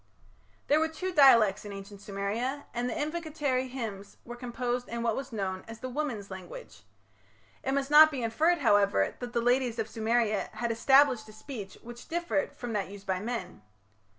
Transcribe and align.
There 0.65 0.79
were 0.79 0.87
two 0.87 1.13
dialects 1.13 1.63
in 1.63 1.71
ancient 1.71 2.01
Sumeria, 2.01 2.63
and 2.73 2.89
the 2.89 2.95
invocatory 2.95 3.69
hymns 3.69 4.17
were 4.25 4.35
composed 4.35 4.89
in 4.89 5.03
what 5.03 5.15
was 5.15 5.31
known 5.31 5.63
as 5.67 5.79
"the 5.79 5.89
women's 5.89 6.31
language". 6.31 6.81
It 7.61 7.73
must 7.73 7.91
not 7.91 8.09
be 8.09 8.23
inferred, 8.23 8.57
however, 8.65 9.13
that 9.19 9.33
the 9.33 9.41
ladies 9.41 9.77
of 9.77 9.87
Sumeria 9.87 10.49
had 10.53 10.71
established 10.71 11.29
a 11.29 11.33
speech 11.33 11.75
which 11.83 12.07
differed 12.07 12.55
from 12.55 12.73
that 12.73 12.89
used 12.89 13.05
by 13.05 13.19
men. 13.19 13.61